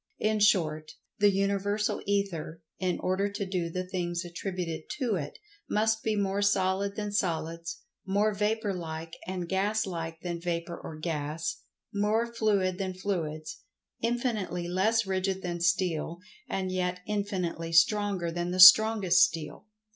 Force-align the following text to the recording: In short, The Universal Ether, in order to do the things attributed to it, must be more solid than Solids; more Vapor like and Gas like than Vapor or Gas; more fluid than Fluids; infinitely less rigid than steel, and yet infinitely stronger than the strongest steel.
In 0.17 0.39
short, 0.39 0.93
The 1.19 1.29
Universal 1.29 2.01
Ether, 2.07 2.63
in 2.79 2.97
order 3.01 3.29
to 3.29 3.45
do 3.45 3.69
the 3.69 3.85
things 3.87 4.25
attributed 4.25 4.89
to 4.97 5.13
it, 5.13 5.37
must 5.69 6.01
be 6.01 6.15
more 6.15 6.41
solid 6.41 6.95
than 6.95 7.11
Solids; 7.11 7.81
more 8.03 8.33
Vapor 8.33 8.73
like 8.73 9.15
and 9.27 9.47
Gas 9.47 9.85
like 9.85 10.19
than 10.21 10.41
Vapor 10.41 10.75
or 10.75 10.95
Gas; 10.97 11.57
more 11.93 12.25
fluid 12.25 12.79
than 12.79 12.95
Fluids; 12.95 13.59
infinitely 14.01 14.67
less 14.67 15.05
rigid 15.05 15.43
than 15.43 15.61
steel, 15.61 16.17
and 16.49 16.71
yet 16.71 17.01
infinitely 17.05 17.71
stronger 17.71 18.31
than 18.31 18.49
the 18.49 18.59
strongest 18.59 19.21
steel. 19.23 19.67